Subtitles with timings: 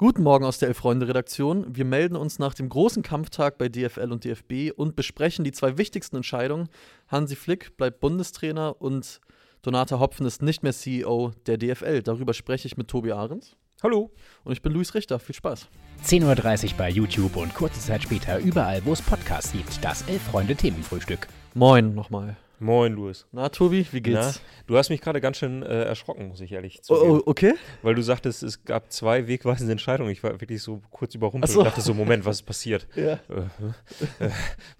[0.00, 1.74] Guten Morgen aus der Elf-Freunde-Redaktion.
[1.74, 5.76] Wir melden uns nach dem großen Kampftag bei DFL und DFB und besprechen die zwei
[5.76, 6.68] wichtigsten Entscheidungen.
[7.08, 9.20] Hansi Flick bleibt Bundestrainer und
[9.62, 12.02] Donata Hopfen ist nicht mehr CEO der DFL.
[12.02, 13.56] Darüber spreche ich mit Tobi Ahrens.
[13.82, 14.12] Hallo.
[14.44, 15.18] Und ich bin Luis Richter.
[15.18, 15.66] Viel Spaß.
[16.04, 19.84] 10.30 Uhr bei YouTube und kurze Zeit später überall, wo es Podcasts gibt.
[19.84, 21.26] Das Elf-Freunde-Themenfrühstück.
[21.54, 22.36] Moin nochmal.
[22.60, 23.24] Moin, Louis.
[23.30, 24.18] Na, Tobi, wie geht's?
[24.18, 27.12] Na, du hast mich gerade ganz schön äh, erschrocken, muss ich ehrlich Oh, zugeben.
[27.12, 27.54] oh, okay.
[27.82, 30.10] Weil du sagtest, es gab zwei wegweisende Entscheidungen.
[30.10, 31.60] Ich war wirklich so kurz überrumpelt so.
[31.60, 32.86] und dachte so, Moment, was ist passiert?
[32.96, 33.12] Ja.
[33.28, 34.30] Äh, äh,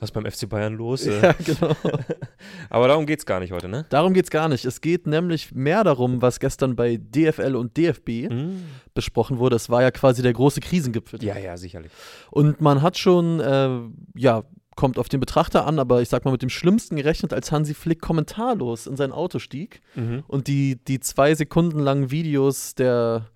[0.00, 1.06] was ist beim FC Bayern los?
[1.06, 1.74] Äh, Ja, genau.
[2.70, 3.86] Aber darum geht's gar nicht heute, ne?
[3.90, 4.64] Darum geht's gar nicht.
[4.64, 8.64] Es geht nämlich mehr darum, was gestern bei DFL und DFB Hm?
[8.94, 9.54] besprochen wurde.
[9.56, 11.22] Es war ja quasi der große Krisengipfel.
[11.22, 11.92] Ja, ja, sicherlich.
[12.32, 13.78] Und man hat schon, äh,
[14.18, 14.42] ja,
[14.78, 17.74] kommt auf den Betrachter an, aber ich sag mal mit dem Schlimmsten gerechnet, als Hansi
[17.74, 20.22] Flick kommentarlos in sein Auto stieg Mhm.
[20.28, 23.26] und die, die zwei Sekunden langen Videos der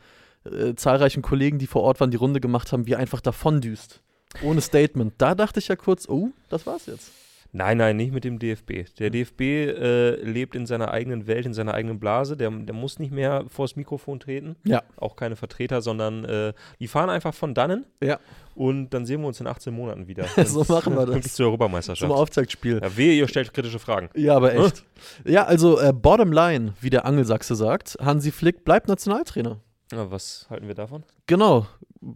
[0.45, 4.01] äh, zahlreichen Kollegen, die vor Ort waren, die Runde gemacht haben, wie er einfach davondüst.
[4.45, 5.15] Ohne Statement.
[5.19, 7.11] Da dachte ich ja kurz, oh, das war's jetzt.
[7.55, 8.97] Nein, nein, nicht mit dem DFB.
[8.99, 12.35] Der DFB äh, lebt in seiner eigenen Welt, in seiner eigenen Blase.
[12.35, 14.57] Der, der muss nicht mehr vors Mikrofon treten.
[14.65, 14.83] Ja.
[14.97, 17.85] Auch keine Vertreter, sondern äh, die fahren einfach von dannen.
[18.03, 18.21] Ja.
[18.55, 20.27] Und dann sehen wir uns in 18 Monaten wieder.
[20.47, 21.11] So machen wir das.
[21.11, 22.11] Pünktlich zur Europameisterschaft.
[22.11, 22.81] Zum Auftaktspiel.
[22.83, 24.09] Ja, wehe, ihr stellt kritische Fragen.
[24.15, 24.85] Ja, aber echt.
[25.27, 29.61] Ja, also äh, bottom line, wie der Angelsachse sagt, Hansi Flick bleibt Nationaltrainer.
[29.93, 31.05] Ja, was halten wir davon?
[31.27, 31.67] Genau.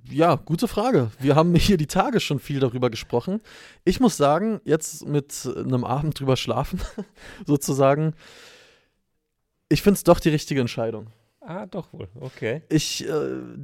[0.09, 1.11] Ja, gute Frage.
[1.21, 3.43] Wir haben hier die Tage schon viel darüber gesprochen.
[3.85, 6.81] Ich muss sagen, jetzt mit einem Abend drüber schlafen,
[7.47, 8.15] sozusagen,
[9.69, 11.09] ich finde es doch die richtige Entscheidung.
[11.49, 12.09] Ah, doch wohl.
[12.21, 12.63] Okay.
[12.69, 13.11] Ich, äh,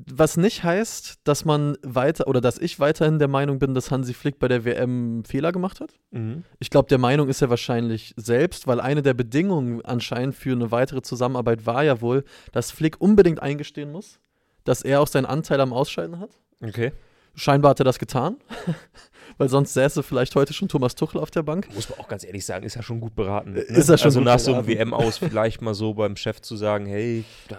[0.09, 4.15] was nicht heißt, dass man weiter oder dass ich weiterhin der Meinung bin, dass Hansi
[4.15, 5.99] Flick bei der WM Fehler gemacht hat.
[6.13, 6.45] Mhm.
[6.61, 10.71] Ich glaube, der Meinung ist er wahrscheinlich selbst, weil eine der Bedingungen anscheinend für eine
[10.71, 12.23] weitere Zusammenarbeit war ja wohl,
[12.53, 14.21] dass Flick unbedingt eingestehen muss,
[14.63, 16.31] dass er auch seinen Anteil am Ausscheiden hat.
[16.63, 16.93] Okay.
[17.35, 18.37] Scheinbar hat er das getan,
[19.39, 21.69] weil sonst säße vielleicht heute schon Thomas Tuchel auf der Bank.
[21.75, 23.53] Muss man auch ganz ehrlich sagen, ist ja schon gut beraten.
[23.53, 23.61] Ne?
[23.61, 24.67] Ist er schon also gut nach so einem.
[24.67, 27.59] WM aus vielleicht mal so beim Chef zu sagen, hey, da,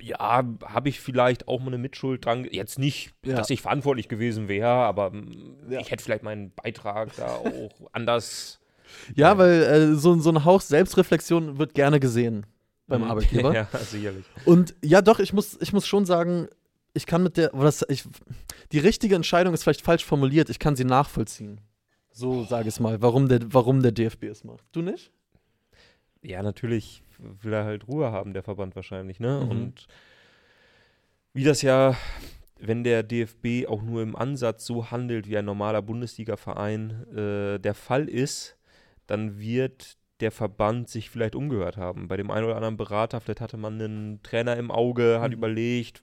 [0.00, 2.46] ja, habe ich vielleicht auch mal eine Mitschuld dran.
[2.50, 3.36] Jetzt nicht, Ja.
[3.36, 5.80] dass ich verantwortlich gewesen wäre, aber mm, Ja.
[5.80, 8.58] ich hätte vielleicht meinen Beitrag da auch anders.
[9.14, 12.44] Ja, weil äh, so, so ein Hauch Selbstreflexion wird gerne gesehen
[12.88, 13.10] beim Mhm.
[13.10, 13.54] Arbeitgeber.
[13.54, 14.24] ja, sicherlich.
[14.44, 16.48] Und ja, doch, ich muss, ich muss schon sagen,
[16.94, 18.04] ich kann mit der, was, ich,
[18.72, 21.60] die richtige Entscheidung ist vielleicht falsch formuliert, ich kann sie nachvollziehen.
[22.10, 24.64] So sage ich es mal, warum der, warum der DFB es macht.
[24.72, 25.10] Du nicht?
[26.22, 29.40] Ja, natürlich will er halt Ruhe haben, der Verband wahrscheinlich, ne?
[29.42, 29.50] Mhm.
[29.50, 29.86] Und
[31.32, 31.96] wie das ja,
[32.58, 37.74] wenn der DFB auch nur im Ansatz so handelt wie ein normaler Bundesliga-Verein äh, der
[37.74, 38.56] Fall ist,
[39.06, 42.08] dann wird der Verband sich vielleicht umgehört haben.
[42.08, 45.36] Bei dem einen oder anderen Berater, vielleicht hatte man einen Trainer im Auge, hat Mhm.
[45.36, 46.02] überlegt,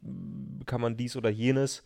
[0.68, 1.84] kann man dies oder jenes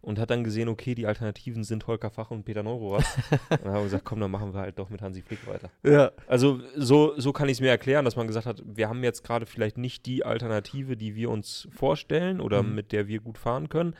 [0.00, 2.98] und hat dann gesehen, okay, die Alternativen sind Holger Fach und Peter Neurohrer.
[3.50, 5.70] und dann haben wir gesagt, komm, dann machen wir halt doch mit Hansi Flick weiter.
[5.84, 6.12] Ja.
[6.26, 9.22] Also so, so kann ich es mir erklären, dass man gesagt hat, wir haben jetzt
[9.24, 12.74] gerade vielleicht nicht die Alternative, die wir uns vorstellen oder Mhm.
[12.74, 13.94] mit der wir gut fahren können.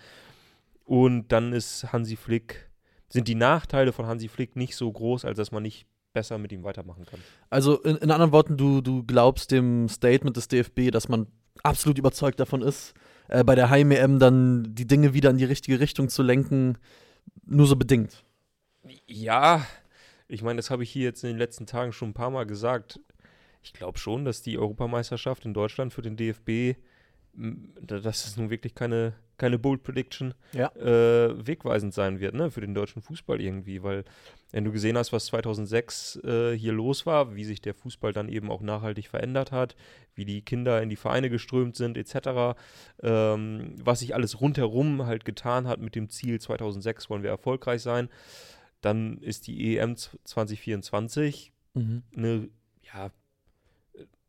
[0.85, 2.71] Und dann ist Hansi Flick,
[3.09, 6.51] sind die Nachteile von Hansi Flick nicht so groß, als dass man nicht besser mit
[6.51, 7.21] ihm weitermachen kann.
[7.51, 11.27] Also in, in anderen Worten, du, du glaubst dem Statement des DFB, dass man
[11.63, 12.95] absolut überzeugt davon ist,
[13.29, 16.79] äh, bei der Heim-EM dann die Dinge wieder in die richtige Richtung zu lenken,
[17.45, 18.25] nur so bedingt.
[19.07, 19.67] Ja,
[20.27, 22.47] ich meine, das habe ich hier jetzt in den letzten Tagen schon ein paar Mal
[22.47, 22.99] gesagt.
[23.63, 26.79] Ich glaube schon, dass die Europameisterschaft in Deutschland für den DFB,
[27.35, 30.69] dass es nun wirklich keine, keine Bold Prediction Ja.
[30.77, 34.05] äh, wegweisend sein wird, ne, für den deutschen Fußball irgendwie, weil
[34.53, 38.29] wenn du gesehen hast, was 2006 äh, hier los war, wie sich der Fußball dann
[38.29, 39.77] eben auch nachhaltig verändert hat,
[40.15, 42.57] wie die Kinder in die Vereine geströmt sind, etc.,
[43.03, 47.83] ähm, was sich alles rundherum halt getan hat mit dem Ziel 2006 wollen wir erfolgreich
[47.83, 48.09] sein,
[48.81, 52.03] dann ist die EM 2024 Mhm.
[52.17, 52.49] eine,
[52.95, 53.11] ja,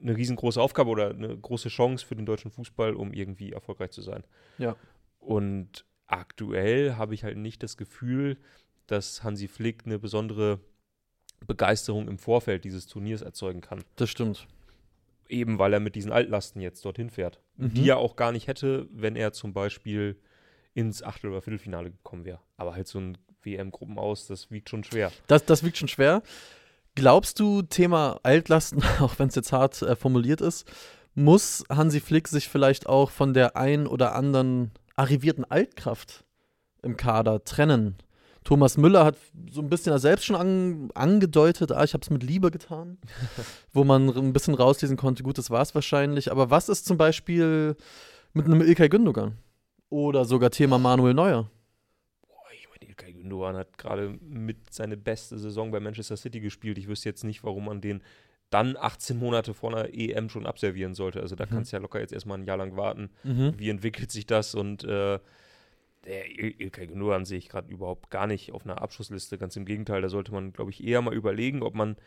[0.01, 4.01] eine riesengroße Aufgabe oder eine große Chance für den deutschen Fußball, um irgendwie erfolgreich zu
[4.01, 4.23] sein.
[4.57, 4.75] Ja.
[5.27, 8.37] Und aktuell habe ich halt nicht das Gefühl,
[8.87, 10.61] dass Hansi Flick eine besondere
[11.45, 13.83] Begeisterung im Vorfeld dieses Turniers erzeugen kann.
[13.97, 14.47] Das stimmt.
[15.27, 17.41] Eben weil er mit diesen Altlasten jetzt dorthin fährt.
[17.57, 17.73] Mhm.
[17.73, 20.17] Die er auch gar nicht hätte, wenn er zum Beispiel
[20.73, 22.39] ins Achtel- oder Viertelfinale gekommen wäre.
[22.55, 25.11] Aber halt so ein WM-Gruppenaus, das wiegt schon schwer.
[25.27, 26.23] Das, das wiegt schon schwer.
[26.95, 30.71] Glaubst du, Thema Altlasten, auch wenn es jetzt hart äh, formuliert ist,
[31.15, 36.25] muss Hansi Flick sich vielleicht auch von der ein oder anderen arrivierten Altkraft
[36.81, 37.95] im Kader trennen?
[38.47, 39.17] Thomas Müller hat
[39.51, 42.97] so ein bisschen er selbst schon an, angedeutet, ah, ich habe es mit Liebe getan,
[43.73, 46.31] wo man ein bisschen rauslesen konnte, gut, das war es wahrscheinlich.
[46.31, 47.75] Aber was ist zum Beispiel
[48.31, 49.37] mit einem Ilkay Gündogan?
[49.89, 51.49] Oder sogar Thema Manuel Neuer.
[52.21, 56.77] Boah, ich meine, Ilkay Gündogan hat gerade mit seine beste Saison bei Manchester City gespielt.
[56.77, 58.01] Ich wüsste jetzt nicht, warum man den
[58.49, 61.19] dann 18 Monate vor einer EM schon abservieren sollte.
[61.21, 61.49] Also da Mhm.
[61.49, 63.09] kannst du ja locker jetzt erstmal ein Jahr lang warten.
[63.23, 63.53] Mhm.
[63.57, 64.55] Wie entwickelt sich das?
[64.55, 65.19] Und äh,
[66.05, 69.37] der Il Ilkay Gündogan sehe ich gerade überhaupt gar nicht auf einer Abschlussliste.
[69.37, 71.97] Ganz im Gegenteil, da sollte man, glaube ich, eher mal überlegen, ob man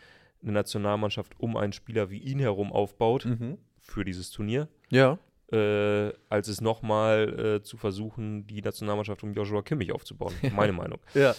[0.43, 3.59] eine Nationalmannschaft um einen Spieler wie ihn herum aufbaut Mhm.
[3.79, 5.19] für dieses Turnier, Ja.
[5.53, 10.33] äh, als es nochmal äh, zu versuchen, die Nationalmannschaft um Joshua Kimmich aufzubauen.
[10.55, 10.99] Meine Meinung.
[11.13, 11.35] Ja.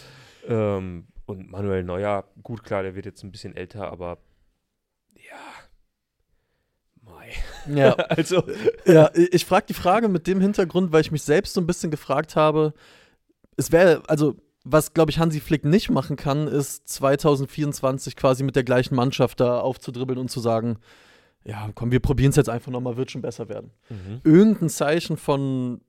[0.47, 4.19] Ähm, und Manuel Neuer, gut, klar, der wird jetzt ein bisschen älter, aber.
[7.01, 7.31] Mai.
[7.73, 7.95] Ja.
[8.09, 8.43] Also,
[8.85, 11.91] Ja, ich frage die Frage mit dem Hintergrund, weil ich mich selbst so ein bisschen
[11.91, 12.73] gefragt habe,
[13.57, 18.55] es wäre, also was, glaube ich, Hansi Flick nicht machen kann, ist 2024 quasi mit
[18.55, 20.77] der gleichen Mannschaft da aufzudribbeln und zu sagen,
[21.43, 23.71] ja, komm, wir probieren es jetzt einfach nochmal, wird schon besser werden.
[23.89, 24.21] mhm.
[24.23, 25.81] Irgendein Zeichen von,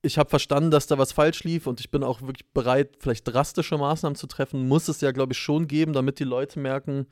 [0.00, 3.28] ich habe verstanden, dass da was falsch lief und ich bin auch wirklich bereit, vielleicht
[3.28, 7.06] drastische Maßnahmen zu treffen, muss es ja, glaube ich, schon geben, damit die Leute merken,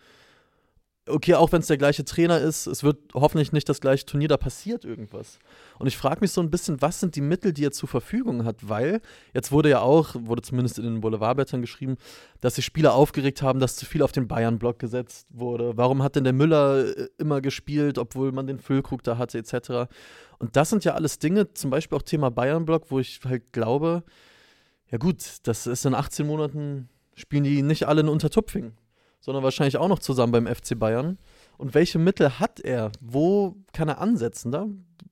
[1.06, 4.28] okay, auch wenn es der gleiche Trainer ist, es wird hoffentlich nicht das gleiche Turnier,
[4.28, 5.38] da passiert irgendwas.
[5.78, 8.44] Und ich frage mich so ein bisschen, was sind die Mittel, die er zur Verfügung
[8.44, 8.68] hat?
[8.68, 9.00] Weil
[9.34, 11.96] jetzt wurde ja auch, wurde zumindest in den Boulevardblättern geschrieben,
[12.40, 15.76] dass sich Spieler aufgeregt haben, dass zu viel auf den Bayern-Block gesetzt wurde.
[15.76, 19.90] Warum hat denn der Müller äh, immer gespielt, obwohl man den Füllkrug da hatte, etc.
[20.38, 24.04] Und das sind ja alles Dinge, zum Beispiel auch Thema Bayern-Block, wo ich halt glaube,
[24.90, 28.72] ja gut, das ist in 18 Monaten, spielen die nicht alle in Untertupfing
[29.24, 31.16] sondern wahrscheinlich auch noch zusammen beim FC Bayern.
[31.56, 32.92] Und welche Mittel hat er?
[33.00, 34.52] Wo kann er ansetzen?
[34.52, 34.66] Da?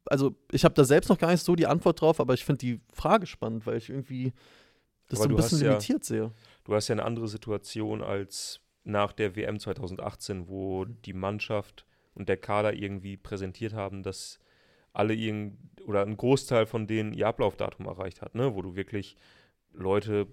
[0.04, 2.58] Also, ich habe da selbst noch gar nicht so die Antwort drauf, aber ich finde
[2.58, 4.34] die Frage spannend, weil ich irgendwie
[5.08, 6.30] das Aber so ein bisschen hast ja- limitiert sehe.
[6.64, 12.28] Du hast ja eine andere Situation als nach der WM 2018, wo die Mannschaft und
[12.28, 14.38] der Kader irgendwie präsentiert haben, dass
[14.92, 15.56] alle irgend
[15.86, 18.54] oder ein Großteil von denen ihr Ablaufdatum erreicht hat, ne?
[18.54, 19.16] wo du wirklich
[19.72, 20.26] Leute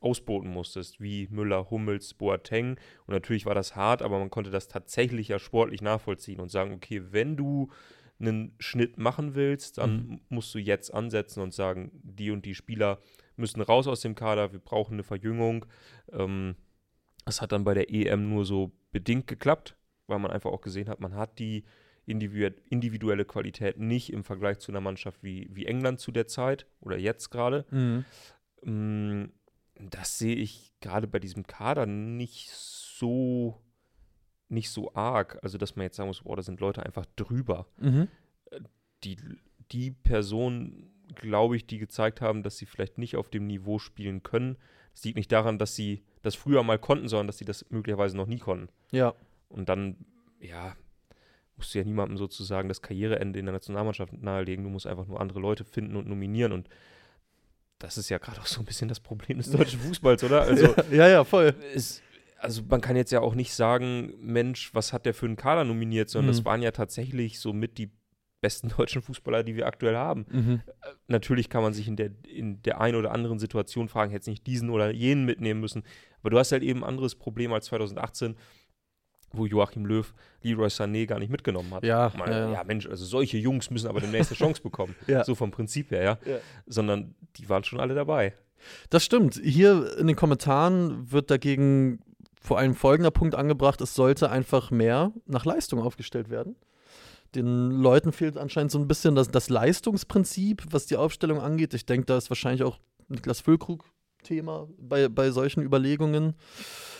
[0.00, 2.78] ausboten musstest, wie Müller, Hummels, Boateng.
[3.06, 6.72] Und natürlich war das hart, aber man konnte das tatsächlich ja sportlich nachvollziehen und sagen,
[6.74, 7.70] okay, wenn du
[8.18, 10.20] einen Schnitt machen willst, dann Mhm.
[10.30, 12.98] musst du jetzt ansetzen und sagen, die und die Spieler
[13.36, 15.66] müssen raus aus dem Kader, wir brauchen eine Verjüngung.
[16.12, 16.56] Ähm,
[17.26, 19.76] das hat dann bei der EM nur so bedingt geklappt,
[20.06, 21.64] weil man einfach auch gesehen hat, man hat die
[22.06, 26.66] individu individuelle Qualität nicht im Vergleich zu einer Mannschaft wie, wie England zu der Zeit
[26.80, 27.66] oder jetzt gerade.
[28.62, 29.24] Mm,
[29.78, 33.60] Das sehe ich gerade bei diesem Kader nicht so
[34.48, 35.38] nicht so arg.
[35.42, 37.66] Also, dass man jetzt sagen muss, boah, da sind Leute einfach drüber.
[37.78, 38.08] Mhm.
[39.04, 39.16] Die,
[39.72, 44.22] die Personen, glaube ich, die gezeigt haben, dass sie vielleicht nicht auf dem Niveau spielen
[44.22, 44.56] können,
[44.92, 48.16] das liegt nicht daran, dass sie das früher mal konnten, sondern dass sie das möglicherweise
[48.16, 48.70] noch nie konnten.
[48.92, 49.14] Ja.
[49.48, 50.06] Und dann,
[50.40, 50.74] ja,
[51.56, 54.64] musst du ja niemandem sozusagen das Karriereende in der Nationalmannschaft nahelegen.
[54.64, 56.52] Du musst einfach nur andere Leute finden und nominieren.
[56.52, 56.70] Und
[57.78, 60.42] das ist ja gerade auch so ein bisschen das Problem des deutschen Fußballs, oder?
[60.42, 61.54] Also, ja, ja, voll.
[61.74, 62.02] es,
[62.38, 65.64] also man kann jetzt ja auch nicht sagen, Mensch, was hat der für einen Kader
[65.64, 66.36] nominiert, sondern Mhm.
[66.36, 67.90] das waren ja tatsächlich so mit die
[68.42, 70.26] besten deutschen Fußballer, die wir aktuell haben.
[70.30, 70.60] Mhm.
[71.08, 74.46] Natürlich kann man sich in der, in der einen oder anderen Situation fragen, hätte nicht
[74.46, 75.82] diesen oder jenen mitnehmen müssen.
[76.20, 78.36] Aber du hast halt eben ein anderes Problem als 2018,
[79.36, 80.12] wo Joachim Löw
[80.42, 81.84] Leroy Sané gar nicht mitgenommen hat.
[81.84, 82.64] Ja, Mal, ja, ja, ja.
[82.64, 84.94] Mensch, also solche Jungs müssen aber demnächst eine Chance bekommen.
[85.06, 85.24] Ja.
[85.24, 86.18] So vom Prinzip her, ja.
[86.24, 86.38] Ja.
[86.66, 88.34] Sondern die waren schon alle dabei.
[88.90, 89.40] Das stimmt.
[89.42, 92.00] Hier in den Kommentaren wird dagegen
[92.40, 96.56] vor allem folgender Punkt angebracht: Es sollte einfach mehr nach Leistung aufgestellt werden.
[97.34, 101.74] Den Leuten fehlt anscheinend so ein bisschen das, das Leistungsprinzip, was die Aufstellung angeht.
[101.74, 102.78] Ich denke, da ist wahrscheinlich auch
[103.08, 103.84] Niklas Füllkrug
[104.22, 106.34] Thema bei, bei solchen Überlegungen.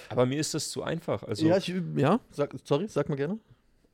[0.09, 1.23] Aber mir ist das zu einfach.
[1.23, 3.39] Also, ja, ich, ja sag, sorry, sag mal gerne.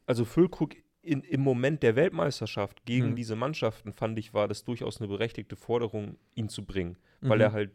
[0.06, 3.16] also Füllkrug in, im Moment der Weltmeisterschaft gegen Hm.
[3.16, 6.96] diese Mannschaften, fand ich, war das durchaus eine berechtigte Forderung, ihn zu bringen.
[7.20, 7.42] Weil Mhm.
[7.42, 7.70] er halt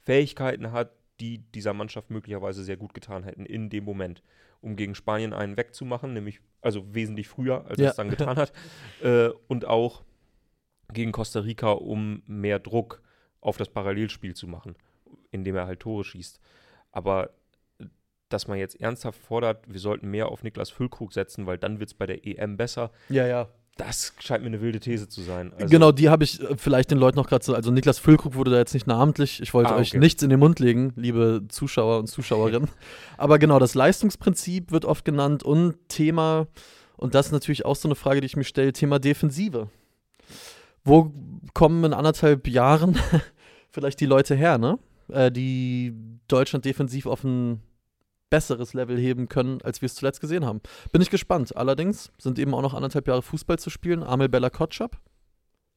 [0.00, 4.22] Fähigkeiten hat, die dieser Mannschaft möglicherweise sehr gut getan hätten in dem Moment,
[4.62, 7.90] um gegen Spanien einen wegzumachen, nämlich also wesentlich früher, als er Ja.
[7.90, 8.52] es dann getan hat,
[9.02, 10.02] äh, und auch
[10.92, 13.02] gegen Costa Rica, um mehr Druck
[13.40, 14.74] auf das Parallelspiel zu machen,
[15.30, 16.40] indem er halt Tore schießt.
[16.90, 17.30] Aber
[18.30, 21.90] dass man jetzt ernsthaft fordert, wir sollten mehr auf Niklas Füllkrug setzen, weil dann wird
[21.90, 23.48] es bei der EM besser, Ja, ja.
[23.76, 25.52] das scheint mir eine wilde These zu sein.
[25.54, 27.54] Also, genau, die habe ich äh, vielleicht den Leuten noch gerade so.
[27.54, 29.40] Also, Niklas Füllkrug wurde da jetzt nicht namentlich.
[29.42, 29.98] Ich wollte Ah, euch okay.
[29.98, 32.68] nichts in den Mund legen, liebe Zuschauer und Zuschauerinnen.
[33.18, 36.46] Aber genau, das Leistungsprinzip wird oft genannt und Thema,
[36.96, 39.68] und das ist natürlich auch so eine Frage, die ich mir stelle: Thema Defensive.
[40.84, 41.12] Wo
[41.54, 42.98] kommen in anderthalb Jahren
[43.70, 44.78] vielleicht die Leute her, ne?
[45.08, 45.94] Äh, die
[46.28, 47.60] Deutschland defensiv auf ein
[48.30, 50.60] besseres Level heben können, als wir es zuletzt gesehen haben.
[50.92, 51.56] Bin ich gespannt.
[51.56, 54.02] Allerdings sind eben auch noch anderthalb Jahre Fußball zu spielen.
[54.02, 54.98] Amel Bella Kotschap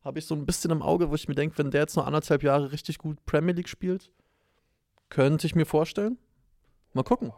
[0.01, 2.05] habe ich so ein bisschen im Auge, wo ich mir denke, wenn der jetzt noch
[2.05, 4.11] anderthalb Jahre richtig gut Premier League spielt,
[5.09, 6.17] könnte ich mir vorstellen.
[6.93, 7.31] Mal gucken.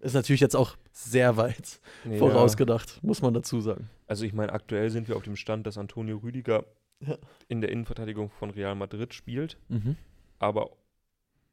[0.00, 2.16] Ist natürlich jetzt auch sehr weit Ja.
[2.18, 3.88] vorausgedacht, muss man dazu sagen.
[4.06, 6.64] Also ich meine, aktuell sind wir auf dem Stand, dass Antonio Rüdiger
[7.00, 7.16] Ja.
[7.48, 9.96] in der Innenverteidigung von Real Madrid spielt, Mhm.
[10.38, 10.70] aber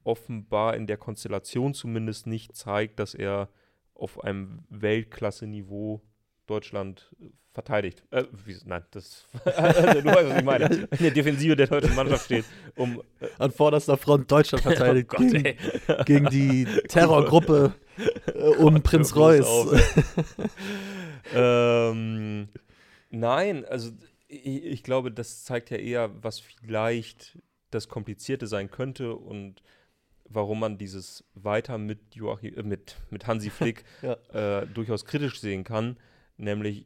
[0.03, 3.49] offenbar in der Konstellation zumindest nicht zeigt, dass er
[3.93, 6.01] auf einem Weltklasse-Niveau
[6.47, 7.13] Deutschland
[7.53, 8.03] verteidigt.
[8.11, 10.65] Äh, wie, nein, das also, du weißt, was ich meine.
[10.65, 15.17] In der Defensive der deutschen Mannschaft steht, um äh, An vorderster Front Deutschland verteidigt oh
[15.17, 17.73] Gott, gegen, gegen die Terrorgruppe
[18.27, 20.13] äh, um Prinz hör bloß Reus.
[21.33, 22.49] ähm,
[23.09, 23.91] nein, also
[24.27, 27.37] ich, ich glaube, das zeigt ja eher, was vielleicht
[27.71, 29.61] das Komplizierte sein könnte und
[30.29, 34.13] warum man dieses weiter mit Joachim, äh, mit, mit Hansi Flick Ja.
[34.61, 35.97] äh, durchaus kritisch sehen kann,
[36.37, 36.85] nämlich,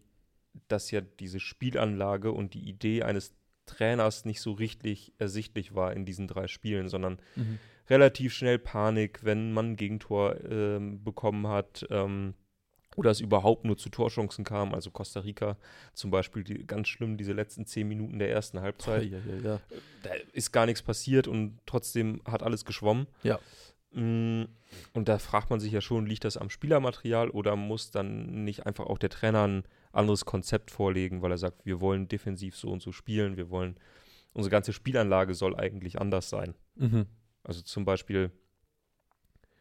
[0.68, 3.34] dass ja diese Spielanlage und die Idee eines
[3.66, 7.60] Trainers nicht so richtig ersichtlich war in diesen drei Spielen, sondern Mhm.
[7.90, 12.34] relativ schnell Panik, wenn man ein Gegentor ähm, bekommen hat ähm,
[12.96, 14.74] oder es überhaupt nur zu Torchancen kam.
[14.74, 15.58] Also Costa Rica
[15.94, 19.04] zum Beispiel, die, ganz schlimm, diese letzten zehn Minuten der ersten Halbzeit.
[19.06, 19.60] Ja, ja, ja.
[20.04, 23.08] Da ist gar nichts passiert und trotzdem hat alles geschwommen.
[23.24, 23.40] Ja.
[23.92, 24.46] Mm,
[24.94, 28.66] Und da fragt man sich ja schon, liegt das am Spielermaterial oder muss dann nicht
[28.66, 32.70] einfach auch der Trainer ein anderes Konzept vorlegen, weil er sagt, wir wollen defensiv so
[32.72, 33.78] und so spielen, wir wollen,
[34.34, 36.56] unsere ganze Spielanlage soll eigentlich anders sein.
[36.76, 37.06] Mhm.
[37.44, 38.32] Also zum Beispiel,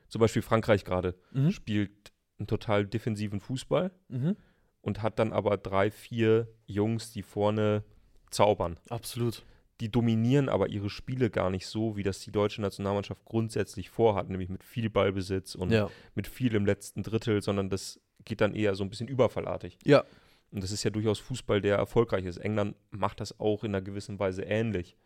[0.09, 1.51] zum Beispiel Frankreich gerade Mhm.
[1.51, 2.13] spielt
[2.43, 4.37] einen total defensiven Fußball Mhm.
[4.83, 7.85] und hat dann aber drei, vier Jungs, die vorne
[8.31, 8.79] zaubern.
[8.91, 9.45] Absolut.
[9.81, 14.29] Die dominieren aber ihre Spiele gar nicht so, wie das die deutsche Nationalmannschaft grundsätzlich vorhat,
[14.29, 15.91] nämlich mit viel Ballbesitz und Ja.
[16.15, 19.79] mit viel im letzten Drittel, sondern das geht dann eher so ein bisschen überfallartig.
[19.85, 20.05] Ja.
[20.53, 22.37] Und das ist ja durchaus Fußball, der erfolgreich ist.
[22.37, 24.97] England macht das auch in einer gewissen Weise ähnlich.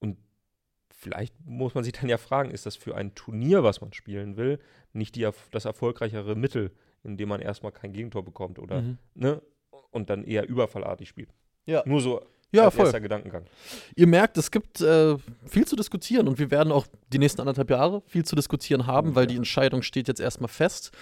[0.00, 0.18] Und
[0.98, 4.36] vielleicht muss man sich dann ja fragen, ist das für ein Turnier, was man spielen
[4.36, 4.58] will,
[4.92, 6.72] nicht die, das erfolgreichere Mittel,
[7.04, 8.98] indem man erstmal kein Gegentor bekommt oder, Mhm.
[9.14, 9.42] ne?
[9.92, 11.28] Und dann eher überfallartig spielt.
[11.66, 11.82] Ja.
[11.86, 12.20] Nur so
[12.52, 12.86] Ja, als voll.
[12.86, 13.44] erster Gedankengang.
[13.94, 17.70] Ihr merkt, es gibt äh, viel zu diskutieren und wir werden auch die nächsten anderthalb
[17.70, 20.92] Jahre viel zu diskutieren haben, weil die Entscheidung steht jetzt erstmal fest.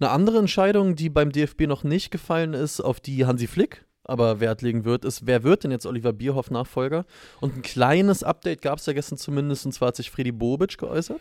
[0.00, 4.40] Eine andere Entscheidung, die beim DFB noch nicht gefallen ist, auf die Hansi Flick aber
[4.40, 7.04] Wert legen wird, ist, wer wird denn jetzt Oliver Bierhoff Nachfolger?
[7.40, 10.78] Und ein kleines Update gab es ja gestern zumindest, und zwar hat sich Freddy Bobic
[10.78, 11.20] geäußert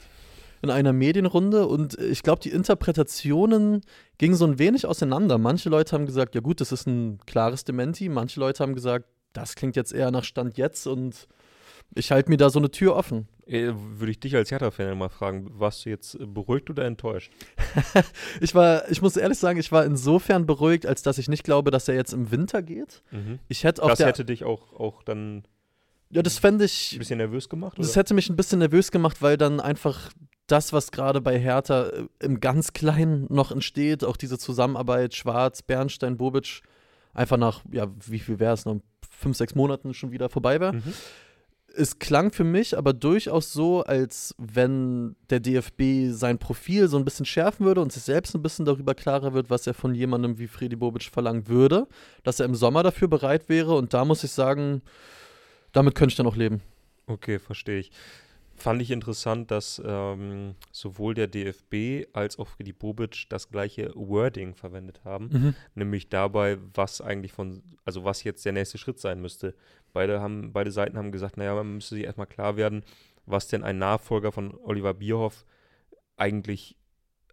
[0.64, 3.82] in einer Medienrunde und ich glaube, die Interpretationen
[4.18, 5.38] gingen so ein wenig auseinander.
[5.38, 8.08] Manche Leute haben gesagt, ja gut, das ist ein klares Dementi.
[8.08, 11.28] Manche Leute haben gesagt, das klingt jetzt eher nach Stand jetzt und
[11.96, 13.28] ich halte mir da so eine Tür offen.
[13.46, 17.32] Äh, Würde ich dich als Hertha-Fan mal fragen, warst du jetzt beruhigt oder enttäuscht?
[18.42, 21.72] Ich war, ich muss ehrlich sagen, ich war insofern beruhigt, als dass ich nicht glaube,
[21.72, 23.04] dass er jetzt im Winter geht.
[23.12, 23.40] Mhm.
[23.48, 25.44] Ich hätte auf Das hätte dich auch, auch dann
[26.10, 27.78] ja, das fände ein ich, bisschen nervös gemacht?
[27.80, 28.02] das oder?
[28.02, 30.12] hätte mich ein bisschen nervös gemacht, weil dann einfach
[30.48, 35.64] das, was gerade bei Hertha äh, im ganz Kleinen noch entsteht, auch diese Zusammenarbeit Schwarz,
[35.64, 36.62] Bernstein, Bobic,
[37.14, 40.74] einfach nach, ja, wie viel wäre es, noch fünf, sechs Monaten schon wieder vorbei wäre.
[40.74, 40.94] Mhm.
[41.76, 47.06] Es klang für mich aber durchaus so, als wenn der DFB sein Profil so ein
[47.06, 50.38] bisschen schärfen würde und sich selbst ein bisschen darüber klarer wird, was er von jemandem
[50.38, 51.88] wie Freddy Bobic verlangen würde,
[52.24, 53.76] dass er im Sommer dafür bereit wäre.
[53.76, 54.82] Und da muss ich sagen,
[55.72, 56.62] damit könnte ich dann auch leben.
[57.08, 57.92] Okay, verstehe ich.
[58.56, 64.56] Fand ich interessant, dass ähm, sowohl der DFB als auch Freddy Bobic das gleiche Wording
[64.56, 65.30] verwendet haben,
[65.76, 69.56] nämlich dabei, was eigentlich von, also was jetzt der nächste Schritt sein müsste.
[69.92, 72.84] Beide haben, beide Seiten haben gesagt, naja, man müsste sich erstmal klar werden,
[73.26, 75.46] was denn ein Nachfolger von Oliver Bierhoff
[76.16, 76.78] eigentlich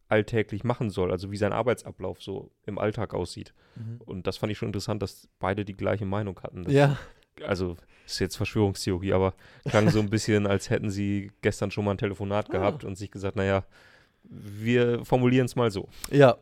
[0.08, 3.54] alltäglich machen soll, also wie sein Arbeitsablauf so im Alltag aussieht.
[4.04, 6.64] Und das fand ich schon interessant, dass beide die gleiche Meinung hatten.
[6.64, 6.98] Das Ja,
[7.46, 9.34] also ist jetzt Verschwörungstheorie, aber
[9.68, 12.52] klang so ein bisschen, als hätten sie gestern schon mal ein Telefonat Ah.
[12.52, 13.64] gehabt und sich gesagt, naja,
[14.24, 15.88] wir formulieren es mal so.
[16.10, 16.36] ja.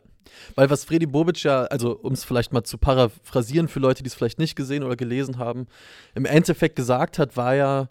[0.56, 4.08] Weil was Freddy Bobic ja, also um es vielleicht mal zu paraphrasieren für Leute, die
[4.08, 5.66] es vielleicht nicht gesehen oder gelesen haben,
[6.14, 7.88] im Endeffekt gesagt hat, war ja,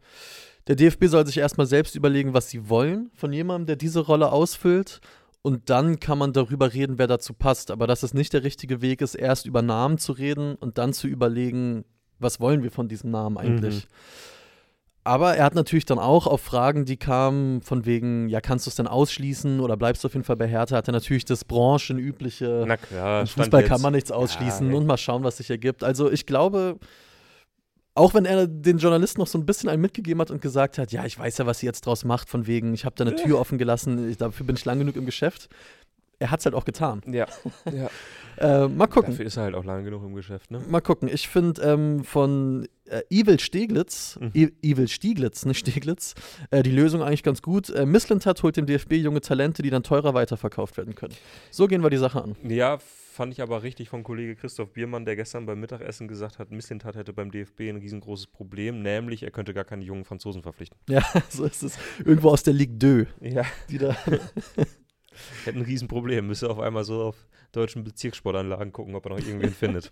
[0.67, 4.31] der DFB soll sich erstmal selbst überlegen, was sie wollen von jemandem, der diese Rolle
[4.31, 5.01] ausfüllt.
[5.41, 7.71] Und dann kann man darüber reden, wer dazu passt.
[7.71, 10.93] Aber dass es nicht der richtige Weg ist, erst über Namen zu reden und dann
[10.93, 11.85] zu überlegen,
[12.19, 13.87] was wollen wir von diesem Namen eigentlich.
[15.07, 18.69] Aber er hat natürlich dann auch auf Fragen, die kamen, von wegen, ja, kannst du
[18.69, 21.45] es denn ausschließen oder bleibst du auf jeden Fall bei Hertha, hat er natürlich das
[21.45, 24.75] branchenübliche, Na klar, im Fußball kann man nichts ausschließen ey.
[24.75, 25.81] und mal schauen, was sich ergibt.
[25.81, 26.77] Also ich glaube,
[27.95, 30.91] auch wenn er den Journalisten noch so ein bisschen einen mitgegeben hat und gesagt hat,
[30.91, 33.15] ja, ich weiß ja, was sie jetzt draus macht, von wegen, ich habe da eine
[33.23, 35.47] Tür offen gelassen, ich, dafür bin ich lang genug im Geschäft.
[36.19, 37.01] Er hat es halt auch getan.
[37.07, 37.27] Ja.
[37.71, 37.89] ja.
[38.37, 39.11] Äh, mal gucken.
[39.11, 40.61] Dafür ist er halt auch lange genug im Geschäft, ne?
[40.67, 41.09] Mal gucken.
[41.11, 44.31] Ich finde ähm, von äh, Evil Steglitz, Mhm.
[44.33, 46.13] E Evil Stieglitz, nicht Steglitz,
[46.51, 47.69] äh, die Lösung eigentlich ganz gut.
[47.71, 51.13] Äh, Misslintat holt dem DFB junge Talente, die dann teurer weiterverkauft werden können.
[51.51, 52.35] So gehen wir die Sache an.
[52.43, 56.51] Ja, fand ich aber richtig von Kollege Christoph Biermann, der gestern beim Mittagessen gesagt hat,
[56.51, 60.77] Misslintat hätte beim DFB ein riesengroßes Problem, nämlich er könnte gar keine jungen Franzosen verpflichten.
[60.87, 61.77] Ja, so ist es.
[62.05, 63.95] Irgendwo aus der Ligue 2, Ja, die da.
[65.45, 66.27] hätte ein Riesenproblem.
[66.27, 67.15] Müsste auf einmal so auf
[67.51, 69.91] deutschen Bezirkssportanlagen gucken, ob er noch irgendwen findet.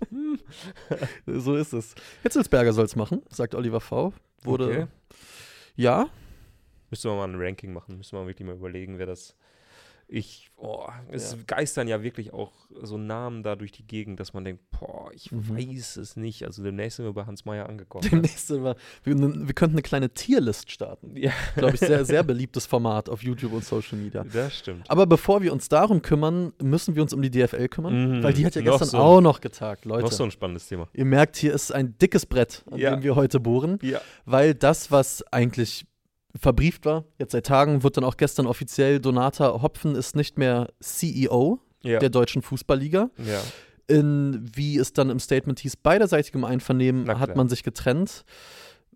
[1.25, 1.95] so ist es.
[2.23, 4.13] Hitzelsberger soll es machen, sagt Oliver V.
[4.43, 4.65] Wurde.
[4.65, 4.87] Okay.
[5.75, 6.09] Ja,
[6.95, 9.35] Müsste man mal ein Ranking machen, müsste man wirklich mal überlegen, wer das.
[10.07, 11.37] Ich, oh, es Ja.
[11.47, 12.51] geistern ja wirklich auch
[12.83, 15.57] so Namen da durch die Gegend, dass man denkt, boah, ich Mhm.
[15.57, 16.43] weiß es nicht.
[16.43, 18.07] Also demnächst sind wir bei Hans Meyer angekommen.
[18.11, 18.75] demnächst sind wir.
[19.03, 21.17] Wir, wir könnten eine kleine Tierlist starten.
[21.17, 24.23] ja, Glaube ich, sehr, sehr beliebtes Format auf YouTube und Social Media.
[24.23, 24.89] das stimmt.
[24.91, 28.23] Aber bevor wir uns darum kümmern, müssen wir uns um die DFL kümmern, Mhm.
[28.23, 30.03] weil die hat ja Noch gestern so- auch noch getagt, Leute.
[30.03, 30.87] Noch so ein spannendes Thema.
[30.93, 32.91] Ihr merkt, hier ist ein dickes Brett, an Ja.
[32.95, 33.99] dem wir heute bohren, Ja.
[34.25, 35.87] weil das, was eigentlich
[36.39, 40.69] verbrieft war, jetzt seit Tagen, wird dann auch gestern offiziell, Donata Hopfen ist nicht mehr
[40.79, 41.99] CEO Ja.
[41.99, 43.09] der deutschen Fußballliga.
[43.25, 43.41] ja.
[43.87, 48.25] In, wie es dann im Statement hieß, beiderseitigem Einvernehmen hat man sich getrennt.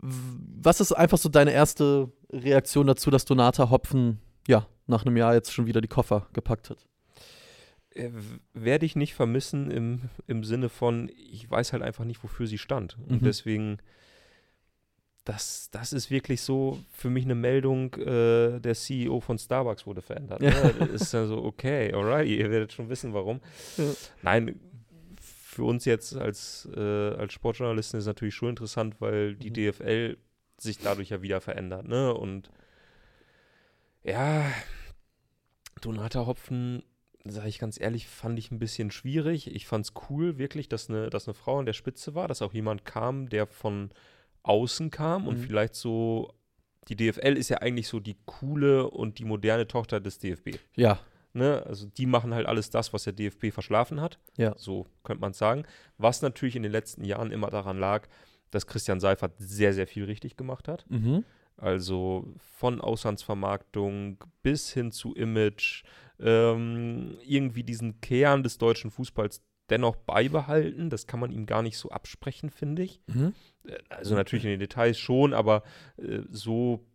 [0.02, 4.18] Was ist einfach so deine erste Reaktion dazu, dass Donata Hopfen
[4.48, 6.88] ja nach einem Jahr jetzt schon wieder die Koffer gepackt hat?
[7.92, 8.10] Äh,
[8.54, 12.58] Werde ich nicht vermissen im, im Sinne von, ich weiß halt einfach nicht, wofür sie
[12.58, 12.98] stand.
[13.08, 13.26] Und Mhm.
[13.26, 13.78] deswegen,
[15.30, 20.02] das, das ist wirklich so für mich eine Meldung, äh, der CEO von Starbucks wurde
[20.02, 20.42] verändert.
[20.42, 20.50] Ne?
[20.94, 23.40] Ist dann so, okay, alright, ihr werdet schon wissen, warum.
[23.78, 23.84] Ja.
[24.24, 24.60] Nein,
[25.20, 29.54] für uns jetzt als, äh, als Sportjournalisten ist es natürlich schon interessant, weil die Mhm.
[29.54, 30.18] DFL
[30.58, 31.88] sich dadurch ja wieder verändert.
[31.88, 32.12] Ne?
[32.12, 32.50] Und
[34.04, 34.52] ja,
[35.82, 36.82] Donata Hopfen,
[37.24, 39.54] sage ich ganz ehrlich, fand ich ein bisschen schwierig.
[39.54, 42.42] Ich fand es cool, wirklich, dass eine, dass eine Frau an der Spitze war, dass
[42.42, 43.92] auch jemand kam, der von
[44.44, 45.44] außen kam und Mhm.
[45.44, 46.34] vielleicht so.
[46.88, 50.58] Die DFL ist ja eigentlich so die coole und die moderne Tochter des DFB.
[50.76, 51.00] Ja,
[51.32, 51.64] Ne?
[51.68, 54.18] Also die machen halt alles das, was der DFB verschlafen hat.
[54.36, 54.56] Ja.
[54.58, 55.64] So könnte man sagen.
[56.00, 58.08] Was natürlich in den letzten Jahren immer daran lag,
[58.50, 60.86] dass Christian Seifert sehr, sehr viel richtig gemacht hat.
[60.90, 61.24] mhm.
[61.56, 65.84] Also von Auslandsvermarktung bis hin zu Image,
[66.20, 70.90] ähm, irgendwie diesen Kern des deutschen Fußballs dennoch beibehalten.
[70.90, 73.02] Das kann man ihm gar nicht so absprechen, finde ich.
[73.08, 73.34] Mhm.
[73.90, 75.64] Also natürlich in den Details schon, aber
[75.98, 76.86] äh, so,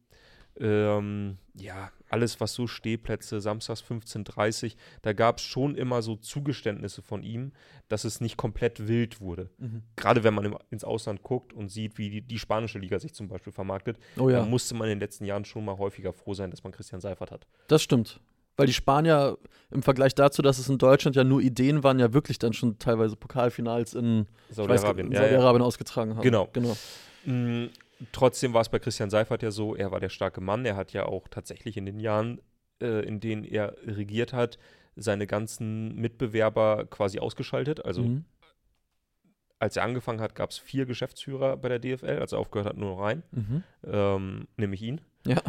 [0.59, 7.03] ähm, ja, alles, was so Stehplätze, samstags 15.30 da gab es schon immer so Zugeständnisse
[7.03, 7.53] von ihm,
[7.89, 9.51] dass es nicht komplett wild wurde.
[9.59, 9.83] Mhm.
[9.97, 13.15] Gerade wenn man im, ins Ausland guckt und sieht, wie die, die spanische Liga sich
[13.15, 16.13] zum Beispiel vermarktet, Oh ja, da musste man in den letzten Jahren schon mal häufiger
[16.13, 17.47] froh sein, dass man Christian Seifert hat.
[17.67, 18.21] das stimmt.
[18.57, 19.37] Weil die Spanier
[19.71, 22.79] im Vergleich dazu, dass es in Deutschland ja nur Ideen waren, ja wirklich dann schon
[22.79, 25.09] teilweise Pokalfinals in Saudi-Arabien.
[25.09, 25.51] in Ja, ja.
[25.51, 26.23] Ausgetragen haben.
[26.23, 26.49] Genau.
[26.53, 26.77] genau.
[27.25, 27.67] Mm,
[28.12, 30.64] Trotzdem war es bei Christian Seifert ja so, er war der starke Mann.
[30.67, 32.40] Er hat ja auch tatsächlich in den Jahren,
[32.83, 34.59] äh, in denen er regiert hat,
[34.97, 37.85] seine ganzen Mitbewerber quasi ausgeschaltet.
[37.85, 38.25] Also Mhm.
[39.59, 42.19] als er angefangen hat, gab es vier Geschäftsführer bei der DFL.
[42.21, 43.62] Als er aufgehört hat, nur noch einen, Mhm.
[43.85, 45.01] ähm, nämlich ihn.
[45.27, 45.40] Ja.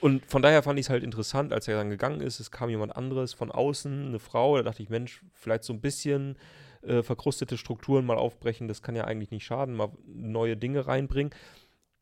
[0.00, 2.70] Und von daher fand ich es halt interessant, als er dann gegangen ist, es kam
[2.70, 6.36] jemand anderes von außen, eine Frau, da dachte ich, Mensch, vielleicht so ein bisschen
[6.82, 11.32] äh, verkrustete Strukturen mal aufbrechen, das kann ja eigentlich nicht schaden, mal neue Dinge reinbringen.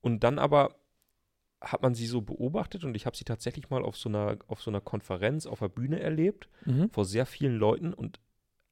[0.03, 0.77] Und dann aber
[1.63, 4.61] hat man sie so beobachtet und ich habe sie tatsächlich mal auf so einer, auf
[4.61, 6.91] so einer Konferenz auf der Bühne erlebt, Mhm.
[6.91, 8.21] vor sehr vielen Leuten und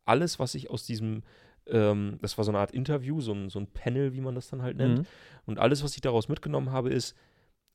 [0.04, 1.22] alles, was ich aus diesem,
[1.66, 4.50] ähm, das war so eine Art Interview, so ein, so ein Panel, wie man das
[4.50, 5.06] dann halt nennt, Mhm.
[5.46, 7.16] und alles, was ich daraus mitgenommen habe, ist,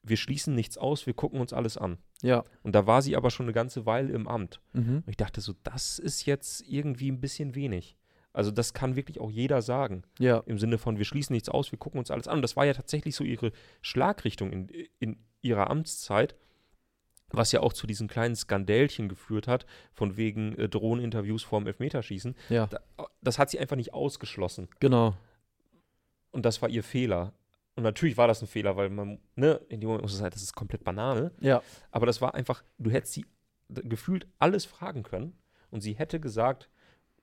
[0.03, 1.97] wir schließen nichts aus, wir gucken uns alles an.
[2.21, 2.43] Ja.
[2.63, 4.61] Und da war sie aber schon eine ganze Weile im Amt.
[4.73, 5.03] Mhm.
[5.05, 7.97] Und ich dachte so, das ist jetzt irgendwie ein bisschen wenig.
[8.31, 10.03] Also das kann wirklich auch jeder sagen.
[10.19, 10.43] Ja.
[10.45, 12.37] Im Sinne von, wir schließen nichts aus, wir gucken uns alles an.
[12.37, 16.35] Und das war ja tatsächlich so ihre Schlagrichtung in, in ihrer Amtszeit,
[17.31, 22.35] was ja auch zu diesen kleinen Skandälchen geführt hat, von wegen äh, Drohneninterviews vorm Elfmeterschießen.
[22.49, 22.67] Ja.
[22.67, 22.79] Da,
[23.21, 24.67] das hat sie einfach nicht ausgeschlossen.
[24.79, 25.15] Genau.
[26.31, 27.33] Und das war ihr Fehler.
[27.79, 30.35] Und natürlich war das ein Fehler, weil man, ne, in dem Moment muss es halt,
[30.35, 31.31] das ist komplett Banane.
[31.39, 31.61] Ja.
[31.91, 33.25] Aber das war einfach, du hättest sie
[33.69, 35.31] gefühlt alles fragen können
[35.71, 36.69] und sie hätte gesagt,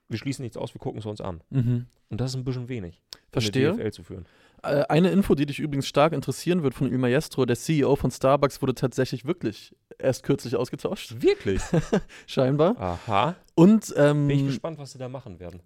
[0.09, 1.43] wir schließen nichts aus, wir gucken es uns an.
[1.51, 1.87] Mhm.
[2.09, 3.69] Und das ist ein bisschen wenig, Verstehe.
[3.73, 4.25] eine DFL zu führen.
[4.63, 8.11] Äh, Eine Info, die dich übrigens stark interessieren wird von Il Maestro, der CEO von
[8.11, 11.61] Starbucks wurde tatsächlich wirklich erst kürzlich ausgetauscht, Wirklich?
[12.27, 12.79] scheinbar.
[12.81, 13.35] Aha.
[13.55, 15.61] Und ähm, Bin ich gespannt, was sie da machen werden.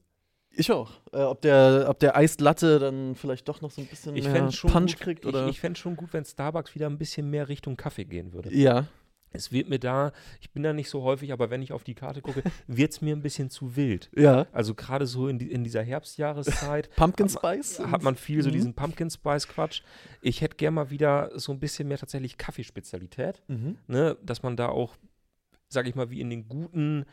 [0.52, 0.90] Ich auch.
[1.12, 4.24] Äh, ob der, ob der Eist Latte dann vielleicht doch noch so ein bisschen Ich
[4.28, 5.44] mehr Punch gut, kriegt oder.
[5.44, 8.54] Ich, ich fände schon gut, wenn Starbucks wieder ein bisschen mehr Richtung Kaffee gehen würde.
[8.54, 8.86] ja,
[9.32, 10.10] es wird mir da,
[10.40, 13.00] ich bin da nicht so häufig, aber wenn ich auf die Karte gucke, wird es
[13.00, 14.10] mir ein bisschen zu wild.
[14.16, 14.48] Ja.
[14.50, 17.78] Also gerade so in, die, in dieser Herbstjahreszeit Pumpkin hat man- Spice?
[17.78, 18.54] hat man viel so Mhm.
[18.54, 19.82] diesen Pumpkin Spice Quatsch.
[20.20, 23.78] Ich hätte gern mal wieder so ein bisschen mehr tatsächlich Kaffeespezialität, Mhm.
[23.86, 24.16] ne?
[24.20, 24.96] dass man da auch,
[25.68, 27.06] sage ich mal, wie in den guten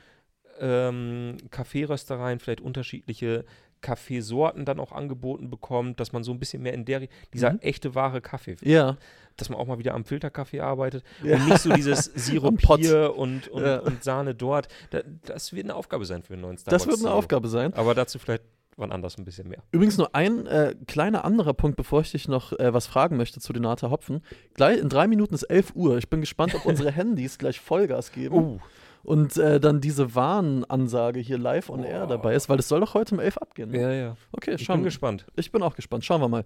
[0.60, 3.46] ähm, Kaffeeröstereien vielleicht unterschiedliche
[3.82, 7.60] Kaffeesorten dann auch angeboten bekommt, dass man so ein bisschen mehr in der, dieser Mhm.
[7.60, 8.98] echte wahre Kaffee, Ja.
[9.38, 11.36] dass man auch mal wieder am Filterkaffee arbeitet Ja.
[11.36, 13.80] und nicht so dieses Sirup hier und, und, Ja.
[13.80, 14.68] und Sahne dort.
[14.90, 16.84] Da, das wird eine Aufgabe sein für den neuen Starbucks.
[16.84, 17.18] Das wird eine CEO.
[17.18, 17.74] Aufgabe sein.
[17.76, 18.44] Aber dazu vielleicht
[18.80, 19.64] wann anders ein bisschen mehr.
[19.72, 23.40] Übrigens nur ein äh, kleiner anderer Punkt, bevor ich dich noch äh, was fragen möchte
[23.40, 24.22] zu Donata Hopfen.
[24.54, 25.98] Gleich, in drei Minuten ist 11 Uhr.
[25.98, 28.60] Ich bin gespannt, ob unsere Handys gleich Vollgas geben Oh,
[29.08, 32.08] und äh, dann diese Warnansage hier live on air Boah.
[32.18, 33.72] dabei ist, weil es soll doch heute um 11 abgehen.
[33.72, 33.82] ne?
[33.82, 34.18] ja, ja.
[34.34, 34.90] Okay, Ich schauen bin wir.
[34.90, 35.26] gespannt.
[35.38, 36.04] Ich bin auch gespannt.
[36.04, 36.44] Schauen wir mal.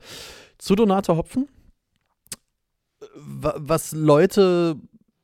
[0.59, 1.49] Zu Donata Hopfen.
[3.15, 4.75] Wa- Was Leute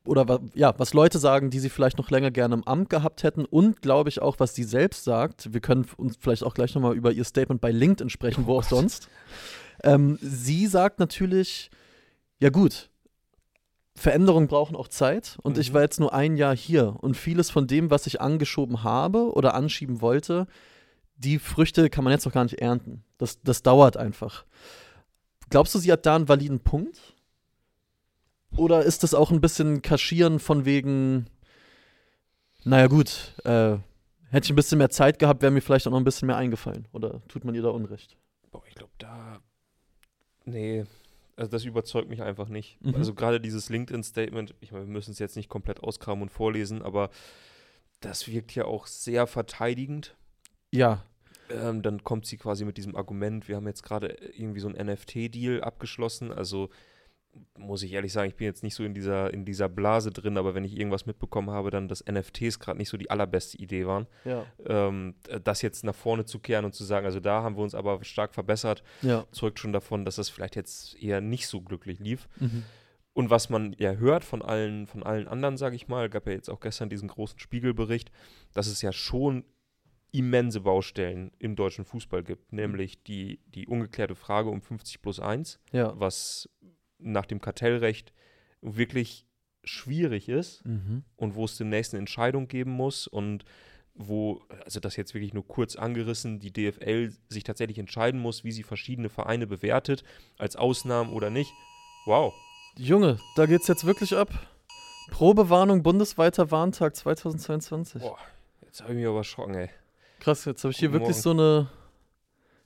[0.04, 3.44] oder ja, was Leute sagen, die sie vielleicht noch länger gerne im Amt gehabt hätten
[3.44, 5.52] und glaube ich auch, was sie selbst sagt.
[5.52, 8.62] Wir können uns vielleicht auch gleich nochmal über ihr Statement bei LinkedIn sprechen, wo auch
[8.64, 9.08] sonst.
[9.84, 11.70] Ähm, sie sagt natürlich,
[12.40, 12.90] ja gut,
[13.98, 15.74] Veränderungen brauchen auch Zeit und ich Mhm.
[15.74, 19.54] war jetzt nur ein Jahr hier und vieles von dem, was ich angeschoben habe oder
[19.54, 20.46] anschieben wollte,
[21.16, 23.04] die Früchte kann man jetzt noch gar nicht ernten.
[23.18, 24.44] Das, das dauert einfach.
[25.50, 27.14] Glaubst du, sie hat da einen validen Punkt?
[28.56, 31.26] Oder ist das auch ein bisschen Kaschieren von wegen,
[32.64, 33.76] naja gut, äh,
[34.30, 36.36] hätte ich ein bisschen mehr Zeit gehabt, wäre mir vielleicht auch noch ein bisschen mehr
[36.36, 36.86] eingefallen.
[36.92, 38.16] Oder tut man ihr da Unrecht?
[38.50, 39.40] Boah, ich glaube, da.
[40.44, 40.86] Nee,
[41.38, 42.84] also das überzeugt mich einfach nicht.
[42.84, 42.96] Mhm.
[42.96, 46.82] Also gerade dieses LinkedIn-Statement, ich meine, wir müssen es jetzt nicht komplett auskramen und vorlesen,
[46.82, 47.10] aber
[48.00, 50.16] das wirkt ja auch sehr verteidigend.
[50.72, 51.04] Ja.
[51.50, 54.84] Ähm, dann kommt sie quasi mit diesem Argument, wir haben jetzt gerade irgendwie so einen
[54.88, 56.32] NFT-Deal abgeschlossen.
[56.32, 56.70] Also
[57.58, 60.36] muss ich ehrlich sagen, ich bin jetzt nicht so in dieser, in dieser Blase drin,
[60.38, 63.86] aber wenn ich irgendwas mitbekommen habe, dann, dass NFTs gerade nicht so die allerbeste Idee
[63.86, 64.06] waren.
[64.24, 64.44] Ja.
[64.66, 67.74] Ähm, das jetzt nach vorne zu kehren und zu sagen, also da haben wir uns
[67.74, 69.26] aber stark verbessert, Ja.
[69.32, 72.28] zeugt schon davon, dass das vielleicht jetzt eher nicht so glücklich lief.
[72.40, 72.64] Mhm.
[73.14, 76.32] Und was man ja hört von allen, von allen anderen, sage ich mal, gab ja
[76.32, 78.12] jetzt auch gestern diesen großen Spiegelbericht,
[78.54, 79.44] dass es ja schon
[80.12, 85.58] immense Baustellen im deutschen Fußball gibt, nämlich die, die ungeklärte Frage um 50 plus 1,
[85.72, 85.92] Ja.
[85.98, 86.48] was
[86.98, 88.12] nach dem Kartellrecht
[88.60, 89.26] wirklich
[89.64, 91.04] schwierig ist Mhm.
[91.16, 93.44] und wo es demnächst eine Entscheidung geben muss und
[93.94, 98.52] wo, also das jetzt wirklich nur kurz angerissen, die DFL sich tatsächlich entscheiden muss, wie
[98.52, 100.04] sie verschiedene Vereine bewertet,
[100.38, 101.52] als Ausnahmen oder nicht.
[102.06, 102.32] Wow.
[102.76, 104.30] Junge, da geht's jetzt wirklich ab.
[105.10, 108.02] Probewarnung, bundesweiter Warntag 2022.
[108.02, 108.18] Boah,
[108.62, 109.68] jetzt habe ich mich aber erschrocken, ey.
[110.20, 111.68] Krass, jetzt habe ich hier Guten wirklich so eine.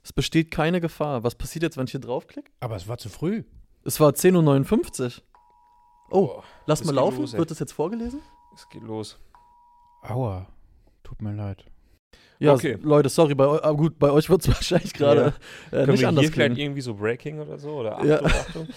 [0.03, 1.23] Es besteht keine Gefahr.
[1.23, 2.51] Was passiert jetzt, wenn ich hier draufklicke?
[2.59, 3.43] Aber es war zu früh.
[3.85, 5.11] Es war 10.59 Uhr.
[6.09, 7.21] Oh, Boah, lass mal laufen.
[7.21, 7.33] los.
[7.33, 8.21] Wird das jetzt vorgelesen?
[8.55, 9.19] es geht los.
[10.03, 10.47] Aua.
[11.03, 11.65] Tut mir leid.
[12.39, 12.77] Ja, Okay.
[12.81, 15.33] Leute, sorry, bei, aber gut, bei euch wird es wahrscheinlich gerade
[15.67, 16.67] äh, Können nicht wir anders hier vielleicht klingen.
[16.71, 17.69] irgendwie so Breaking oder so?
[17.71, 18.21] Oder Achtung, Ja.
[18.23, 18.67] Achtung.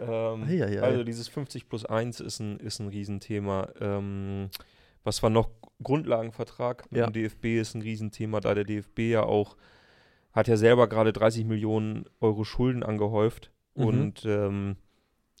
[0.00, 0.82] ähm, Eieiei.
[0.82, 3.68] also dieses 50 plus 1 ist ein, ist ein Riesenthema.
[3.80, 4.50] Ähm,
[5.04, 5.48] was war noch?
[5.82, 7.06] Grundlagenvertrag mit Ja.
[7.06, 9.56] dem DFB ist ein Riesenthema, da der DFB ja auch,
[10.32, 13.86] hat ja selber gerade 30 Millionen Euro Schulden angehäuft Mhm.
[14.00, 14.76] und ähm,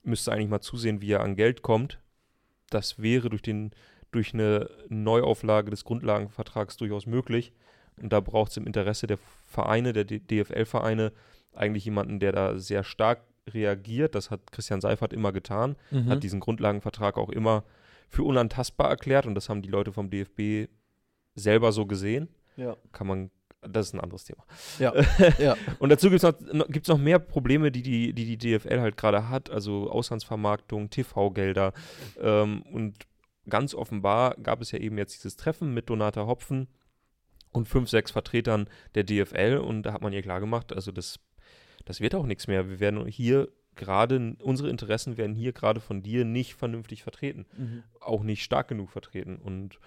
[0.02, 1.98] müsste eigentlich mal zusehen, wie er an Geld kommt.
[2.70, 3.70] Das wäre durch, den,
[4.12, 7.52] durch eine Neuauflage des Grundlagenvertrags durchaus möglich.
[8.00, 11.12] Und da braucht es im Interesse der Vereine, der DFL-Vereine,
[11.52, 14.14] eigentlich jemanden, der da sehr stark reagiert.
[14.14, 16.08] Das hat Christian Seifert immer getan, Mhm.
[16.08, 17.64] hat diesen Grundlagenvertrag auch immer
[18.08, 20.68] für unantastbar erklärt und das haben die Leute vom DFB
[21.34, 22.28] selber so gesehen.
[22.56, 22.76] ja.
[22.92, 23.30] Kann man,
[23.62, 24.44] das ist ein anderes Thema.
[24.78, 24.92] Ja.
[25.38, 25.56] ja.
[25.78, 28.96] Und dazu gibt es noch, gibt's noch mehr Probleme, die die, die, die DFL halt
[28.96, 31.72] gerade hat, also Auslandsvermarktung, TV-Gelder.
[32.20, 33.06] Ähm, und
[33.48, 36.68] ganz offenbar gab es ja eben jetzt dieses Treffen mit Donata Hopfen
[37.52, 41.18] und fünf, sechs Vertretern der DFL und da hat man ihr klar gemacht, also das,
[41.84, 42.68] das wird auch nichts mehr.
[42.68, 47.82] Wir werden hier gerade, unsere Interessen werden hier gerade von dir nicht vernünftig vertreten Mhm.
[48.00, 49.36] auch nicht stark genug vertreten.
[49.36, 49.78] Und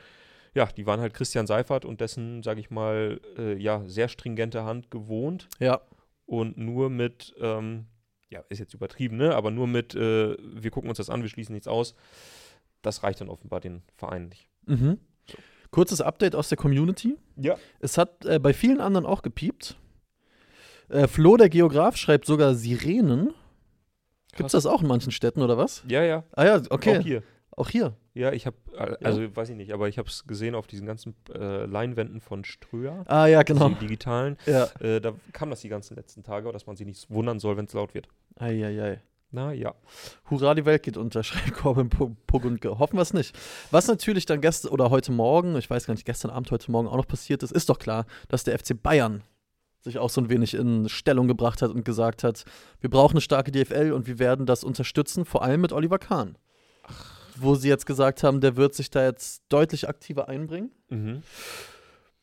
[0.56, 4.64] ja, die waren halt Christian Seifert und dessen, sage ich mal, äh, ja, sehr stringente
[4.64, 5.82] Hand gewohnt Ja.
[6.26, 7.86] und nur mit, ähm,
[8.30, 9.36] ja, ist jetzt übertrieben, ne?
[9.36, 11.96] Aber nur mit, äh, wir gucken uns das an, wir schließen nichts aus.
[12.82, 14.48] Das reicht dann offenbar den Vereinen nicht.
[14.66, 15.00] Mhm.
[15.72, 17.16] Kurzes Update aus der Community.
[17.36, 17.58] Ja.
[17.80, 19.76] Es hat äh, bei vielen anderen auch gepiept.
[20.90, 23.34] Äh, Flo, der Geograf, schreibt sogar Sirenen.
[24.36, 25.84] Gibt es das auch in manchen Städten oder was?
[25.88, 26.24] Ja, ja.
[26.34, 26.98] Ah ja, okay.
[27.00, 27.24] Auch hier.
[27.56, 27.96] Auch hier.
[28.14, 28.58] Ja, ich habe,
[29.04, 32.44] also weiß ich nicht, aber ich habe es gesehen auf diesen ganzen äh, Leinwänden von
[32.44, 33.70] Ströer, Ah ja, genau.
[33.70, 34.38] die digitalen.
[34.46, 34.66] Ja.
[34.80, 37.66] Äh, da kam das die ganzen letzten Tage, dass man sich nicht wundern soll, wenn
[37.66, 38.08] es laut wird.
[38.36, 39.02] Eieiei.
[39.32, 39.74] Na ja.
[40.30, 42.78] Hurra, die Welt geht unter, schreibt Corbin Pogundke.
[42.78, 43.36] Hoffen wir es nicht.
[43.72, 46.88] Was natürlich dann gestern oder heute Morgen, ich weiß gar nicht, gestern Abend, heute Morgen
[46.88, 49.24] auch noch passiert ist, ist doch klar, dass der FC Bayern
[49.82, 52.46] sich auch so ein wenig in Stellung gebracht hat und gesagt hat,
[52.80, 56.38] wir brauchen eine starke DFL und wir werden das unterstützen, vor allem mit Oliver Kahn.
[57.36, 60.72] Wo sie jetzt gesagt haben, der wird sich da jetzt deutlich aktiver einbringen.
[60.90, 61.24] Mhm.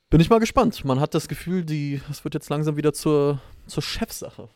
[0.08, 0.84] Bin ich mal gespannt.
[0.84, 4.48] Man hat das Gefühl, die, es wird jetzt langsam wieder zur, zur Chefsache.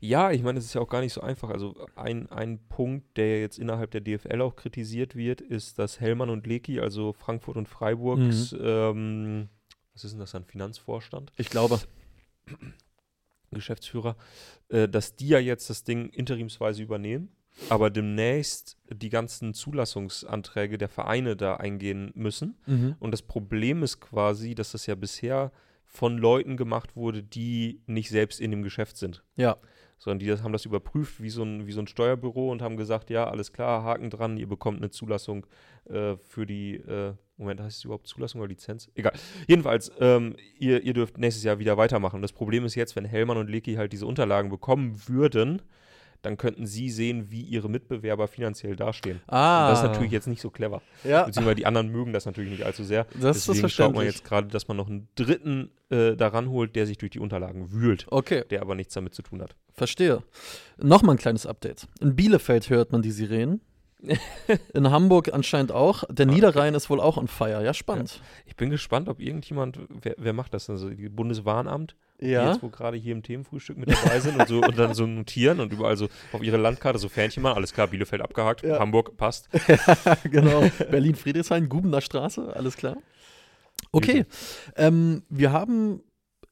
[0.00, 1.50] Ja, ich meine, es ist ja auch gar nicht so einfach.
[1.50, 6.28] Also ein, ein Punkt, der jetzt innerhalb der DFL auch kritisiert wird, ist, dass Hellmann
[6.30, 8.58] und Leki, also Frankfurt und Freiburgs, Mhm.
[8.62, 9.48] ähm,
[9.92, 11.78] was ist denn das dann, Finanzvorstand, Ich glaube.
[13.50, 14.16] Geschäftsführer,
[14.70, 17.28] äh, dass die ja jetzt das Ding interimsweise übernehmen,
[17.68, 22.58] aber demnächst die ganzen Zulassungsanträge der Vereine da eingehen müssen.
[22.66, 22.96] Mhm.
[22.98, 25.52] Und das Problem ist quasi, dass das ja bisher
[25.86, 29.22] von Leuten gemacht wurde, die nicht selbst in dem Geschäft sind.
[29.36, 29.58] Ja.
[29.98, 32.76] sondern die das, haben das überprüft wie so, ein, wie so ein Steuerbüro und haben
[32.76, 35.46] gesagt, ja, alles klar, Haken dran, ihr bekommt eine Zulassung
[35.84, 38.90] äh, für die, äh, Moment, heißt es überhaupt Zulassung oder Lizenz?
[38.94, 39.12] Egal.
[39.46, 42.22] Jedenfalls, ähm, ihr, ihr dürft nächstes Jahr wieder weitermachen.
[42.22, 45.60] Das Problem ist jetzt, wenn Hellmann und Lecky halt diese Unterlagen bekommen würden,
[46.22, 49.20] dann könnten sie sehen, wie ihre Mitbewerber finanziell dastehen.
[49.26, 49.66] Ah.
[49.66, 50.80] Und das ist natürlich jetzt nicht so clever.
[51.04, 51.24] Ja.
[51.24, 53.06] Beziehungsweise die anderen mögen das natürlich nicht allzu sehr.
[53.20, 56.76] Das ist Deswegen schaut man jetzt gerade, dass man noch einen Dritten äh, daran holt,
[56.76, 59.56] der sich durch die Unterlagen wühlt, Okay, der aber nichts damit zu tun hat.
[59.72, 60.22] verstehe.
[60.78, 61.88] Nochmal ein kleines Update.
[62.00, 63.60] In Bielefeld hört man die Sirenen.
[64.74, 66.02] In Hamburg anscheinend auch.
[66.10, 67.64] Der Niederrhein ist wohl auch on fire.
[67.64, 68.20] Ja, spannend.
[68.46, 70.68] Ich bin gespannt, ob irgendjemand, wer, wer macht das?
[70.68, 72.50] Also die Bundeswarnamt, die Ja.
[72.52, 75.60] jetzt wo gerade hier im Themenfrühstück mit dabei sind und, so, und dann so notieren
[75.60, 77.56] und überall so auf ihre Landkarte so Fähnchen machen.
[77.56, 78.78] Alles klar, Bielefeld abgehakt, Ja.
[78.78, 79.48] Hamburg passt.
[80.30, 80.64] genau.
[80.90, 82.96] Berlin-Friedrichshain, Gubener Straße, alles klar.
[83.90, 84.24] Okay.
[84.76, 86.02] Ähm, wir haben,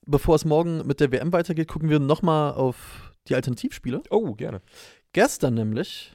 [0.06, 4.02] bevor es morgen mit der WM weitergeht, gucken wir nochmal auf die Alternativspiele.
[4.10, 4.60] Oh, gerne.
[5.12, 6.14] Gestern nämlich.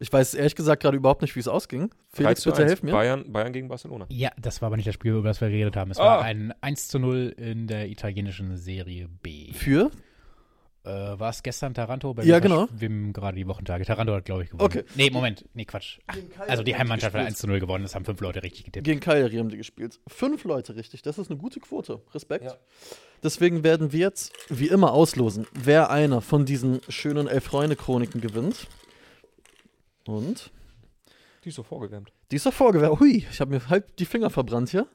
[0.00, 1.90] Ich weiß ehrlich gesagt gerade überhaupt nicht, wie es ausging.
[2.12, 2.70] 3 Felix, zu bitte 1.
[2.70, 2.92] helf mir.
[2.92, 4.06] Bayern, Bayern gegen Barcelona.
[4.10, 5.90] Ja, das war aber nicht das Spiel, über das wir geredet haben.
[5.90, 6.04] Es Ah.
[6.04, 9.52] war ein 1 zu 0 in der italienischen Serie B.
[9.52, 9.90] Für?
[10.84, 12.14] Äh, war es gestern Taranto?
[12.14, 12.68] Bei Ja, genau.
[12.70, 13.84] Wem gerade die Wochentage.
[13.84, 14.64] Taranto hat, glaube ich, gewonnen.
[14.64, 14.84] Okay.
[14.94, 15.44] Nee, Moment.
[15.52, 15.98] Nee, Quatsch.
[16.06, 17.32] Ach, also die Heimmannschaft hat gespielt.
[17.34, 17.82] 1 zu 0 gewonnen.
[17.82, 18.84] Das haben fünf Leute richtig getippt.
[18.84, 19.98] Gegen Cagliari haben die gespielt.
[20.06, 21.02] Fünf Leute richtig.
[21.02, 22.00] Das ist eine gute Quote.
[22.14, 22.44] Respekt.
[22.44, 22.54] Ja.
[23.24, 28.68] Deswegen werden wir jetzt wie immer auslosen, wer einer von diesen schönen Elf-Freunde-Chroniken gewinnt.
[30.08, 30.50] Und
[31.44, 32.12] Die ist so vorgewärmt.
[32.30, 32.98] die ist doch vorgewehrt.
[32.98, 34.88] Hui, ich habe mir halb die Finger verbrannt hier.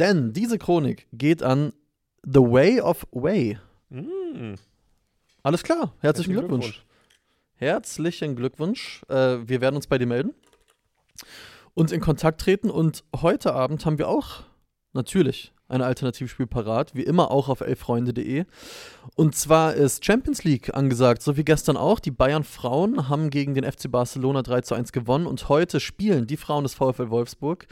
[0.00, 1.72] Denn diese Chronik geht an
[2.24, 3.60] The Way of Way.
[3.90, 4.54] Mm.
[5.44, 5.94] Alles klar.
[6.00, 6.84] Herzlichen Glückwunsch.
[7.54, 9.02] Herzlichen Glückwunsch.
[9.08, 10.34] Äh, wir werden uns bei dir melden
[11.74, 12.68] und in Kontakt treten.
[12.68, 14.42] Und heute Abend haben wir auch
[14.94, 18.44] natürlich ein Alternativspiel parat, wie immer auch auf elffreunde.de.
[19.14, 22.00] Und zwar ist Champions League angesagt, so wie gestern auch.
[22.00, 26.26] Die Bayern Frauen haben gegen den FC Barcelona 3 zu 1 gewonnen und heute spielen
[26.26, 27.66] die Frauen des VfL Wolfsburg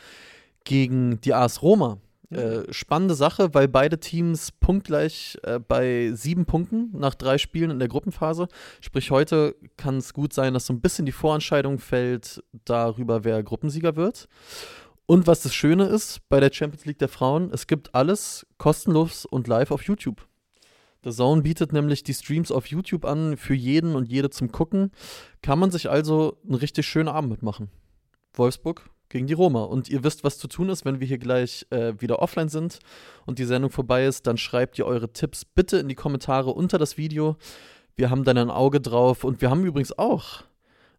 [0.64, 1.98] gegen die AS Roma.
[2.30, 7.78] Äh, spannende Sache, weil beide Teams punktgleich äh, bei sieben Punkten nach drei Spielen in
[7.78, 8.48] der Gruppenphase.
[8.80, 13.42] Sprich, heute kann es gut sein, dass so ein bisschen die Vorentscheidung fällt darüber, wer
[13.42, 14.26] Gruppensieger wird.
[15.07, 19.27] Und was das Schöne ist bei der Champions League der Frauen, es gibt alles kostenlos
[19.27, 20.27] und live auf YouTube.
[21.05, 24.90] The Zone bietet nämlich die Streams auf YouTube an für jeden und jede zum Gucken.
[25.43, 27.69] Kann man sich also einen richtig schönen Abend mitmachen.
[28.33, 29.64] Wolfsburg gegen die Roma.
[29.64, 32.79] Und ihr wisst, was zu tun ist, wenn wir hier gleich äh, wieder offline sind
[33.27, 36.79] und die Sendung vorbei ist, dann schreibt ihr eure Tipps bitte in die Kommentare unter
[36.79, 37.37] das Video.
[37.95, 40.45] Wir haben dann ein Auge drauf und wir haben übrigens auch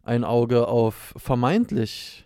[0.04, 2.25] ein Auge auf vermeintlich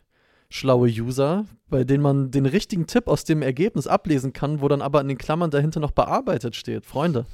[0.50, 4.82] schlaue User, bei denen man den richtigen Tipp aus dem Ergebnis ablesen kann, wo dann
[4.82, 6.84] aber in den Klammern dahinter noch bearbeitet steht.
[6.84, 7.24] Freunde,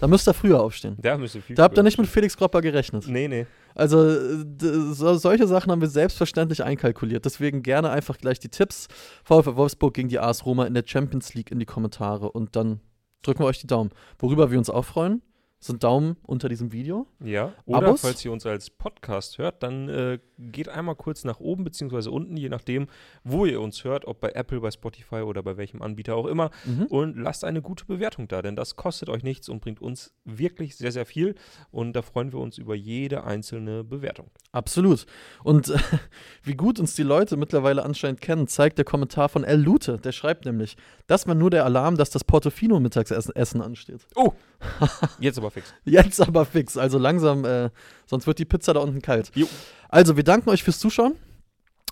[0.00, 0.96] da müsst ihr früher aufstehen.
[1.00, 3.06] Da müsst ihr viel Da habt ihr nicht mit Felix Kropper gerechnet.
[3.06, 3.46] Nee, nee.
[3.76, 4.44] Also
[4.92, 7.24] so, solche Sachen haben wir selbstverständlich einkalkuliert.
[7.24, 8.88] Deswegen gerne einfach gleich die Tipps.
[9.24, 12.80] VfL Wolfsburg gegen die AS Roma in der Champions League in die Kommentare und dann
[13.22, 13.90] drücken wir euch die Daumen.
[14.18, 15.22] Worüber wir uns auch freuen,
[15.58, 17.06] sind Daumen unter diesem Video.
[17.22, 18.02] Ja, oder Abos?
[18.02, 22.36] falls ihr uns als Podcast hört, dann äh, geht einmal kurz nach oben beziehungsweise unten,
[22.36, 22.88] je nachdem,
[23.22, 26.50] wo ihr uns hört, ob bei Apple, bei Spotify oder bei welchem Anbieter auch immer.
[26.64, 26.86] Mhm.
[26.86, 30.76] Und lasst eine gute Bewertung da, denn das kostet euch nichts und bringt uns wirklich
[30.76, 31.34] sehr, sehr viel.
[31.70, 34.30] Und da freuen wir uns über jede einzelne Bewertung.
[34.52, 35.06] Absolut.
[35.42, 35.78] Und äh,
[36.42, 39.98] wie gut uns die Leute mittlerweile anscheinend kennen, zeigt der Kommentar von El Lute.
[39.98, 44.06] Der schreibt nämlich, das war nur der Alarm, dass das Portofino Mittagessen Essen ansteht.
[44.14, 44.32] Oh,
[45.18, 45.74] jetzt aber fix.
[45.84, 46.76] Jetzt aber fix.
[46.76, 47.70] Also langsam, äh,
[48.06, 49.30] sonst wird die Pizza da unten kalt.
[49.34, 49.46] Jo.
[49.94, 51.16] Also, wir danken euch fürs Zuschauen.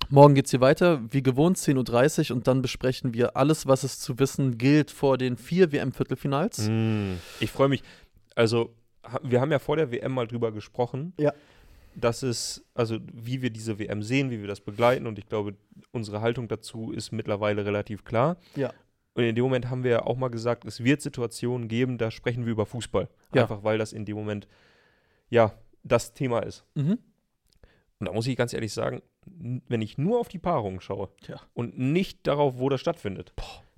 [0.08, 3.98] Morgen geht's hier weiter, wie gewohnt, 10.30 Uhr und dann besprechen wir alles, was es
[3.98, 6.68] zu wissen gilt vor den vier WM-Viertelfinals.
[6.68, 7.82] Mm, Ich freue mich.
[8.34, 8.74] Also,
[9.22, 11.12] wir haben ja vor der WM mal drüber gesprochen.
[11.18, 11.32] Ja.
[11.94, 15.54] dass es, also wie wir diese WM sehen, wie wir das begleiten und ich glaube,
[15.90, 18.38] unsere Haltung dazu ist mittlerweile relativ klar.
[18.56, 18.72] Ja.
[19.12, 22.46] Und in dem Moment haben wir auch mal gesagt, es wird Situationen geben, da sprechen
[22.46, 23.08] wir über Fußball.
[23.34, 23.42] Ja.
[23.42, 24.48] Einfach weil das in dem Moment,
[25.28, 25.52] ja,
[25.84, 26.64] das Thema ist.
[26.74, 26.98] Mhm.
[28.02, 31.40] Und da muss ich ganz ehrlich sagen, wenn ich nur auf die Paarungen schaue Tja.
[31.54, 33.32] und nicht darauf, wo das stattfindet,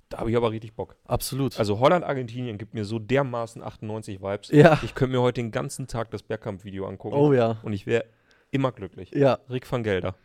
[0.09, 0.95] da habe ich aber richtig Bock.
[1.05, 1.59] Absolut.
[1.59, 4.49] Also Holland, Argentinien gibt mir so dermaßen 98 Vibes.
[4.49, 4.79] ja.
[4.81, 7.57] Ich könnte mir heute den ganzen Tag das Bergkamp-Video angucken Oh ja.
[7.61, 8.05] und ich wäre
[8.49, 9.11] immer glücklich.
[9.11, 9.37] Ja.
[9.47, 10.15] Rick van Gelder.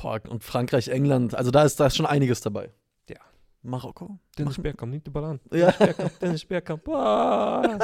[0.00, 2.70] Boah, und Frankreich, England, also da ist, da ist schon einiges dabei.
[3.08, 3.16] Ja.
[3.62, 4.18] Marokko.
[4.38, 5.40] Dennis Bergkamp, nicht überall.
[5.52, 5.72] Ja.
[5.72, 6.86] Bergkamp, Dennis Bergkamp.
[6.88, 7.78] Ah.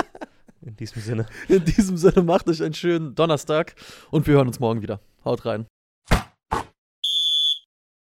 [0.61, 1.27] In diesem Sinne.
[1.49, 3.75] In diesem Sinne macht euch einen schönen Donnerstag
[4.11, 5.01] und wir hören uns morgen wieder.
[5.25, 5.66] Haut rein.